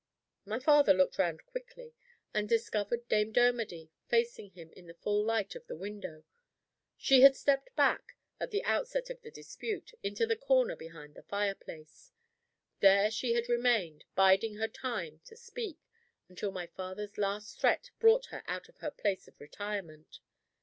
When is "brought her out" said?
17.99-18.69